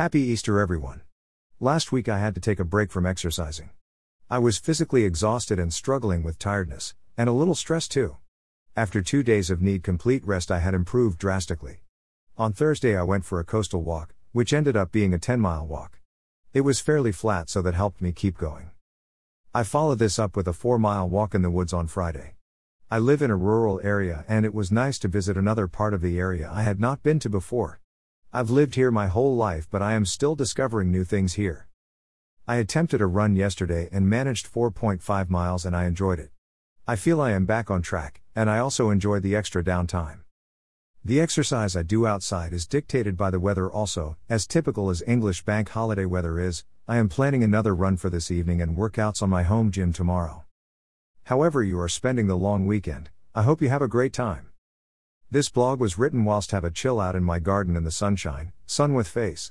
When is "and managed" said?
33.90-34.46